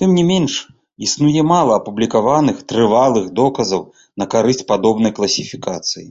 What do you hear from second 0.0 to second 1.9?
Тым ня менш, існуе мала